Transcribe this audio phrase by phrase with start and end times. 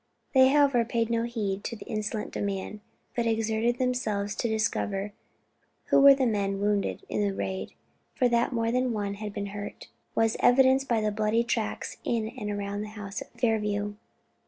[0.33, 2.79] They however paid no heed to the insolent demand,
[3.15, 5.13] but exerted themselves to discover
[5.91, 7.73] who were the men wounded in the raid;
[8.15, 12.29] for that more than one had been hurt, was evidenced by the bloody tracks in
[12.29, 13.93] and around the house at Fairview.